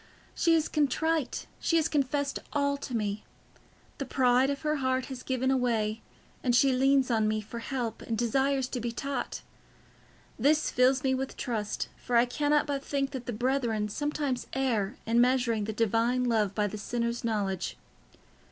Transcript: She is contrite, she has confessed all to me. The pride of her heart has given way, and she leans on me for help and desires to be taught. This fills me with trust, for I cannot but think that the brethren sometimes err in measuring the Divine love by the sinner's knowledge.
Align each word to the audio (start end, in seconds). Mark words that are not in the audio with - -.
She 0.33 0.55
is 0.55 0.67
contrite, 0.67 1.45
she 1.59 1.75
has 1.75 1.87
confessed 1.87 2.39
all 2.53 2.75
to 2.75 2.97
me. 2.97 3.23
The 3.99 4.05
pride 4.05 4.49
of 4.49 4.63
her 4.63 4.77
heart 4.77 5.05
has 5.13 5.21
given 5.21 5.59
way, 5.59 6.01
and 6.43 6.55
she 6.55 6.73
leans 6.73 7.11
on 7.11 7.27
me 7.27 7.39
for 7.39 7.59
help 7.59 8.01
and 8.01 8.17
desires 8.17 8.67
to 8.69 8.79
be 8.81 8.91
taught. 8.91 9.43
This 10.39 10.71
fills 10.71 11.03
me 11.03 11.13
with 11.13 11.37
trust, 11.37 11.87
for 11.97 12.15
I 12.15 12.25
cannot 12.25 12.65
but 12.65 12.83
think 12.83 13.11
that 13.11 13.27
the 13.27 13.31
brethren 13.31 13.89
sometimes 13.89 14.47
err 14.53 14.97
in 15.05 15.21
measuring 15.21 15.65
the 15.65 15.71
Divine 15.71 16.23
love 16.23 16.55
by 16.55 16.65
the 16.65 16.79
sinner's 16.79 17.23
knowledge. 17.23 17.77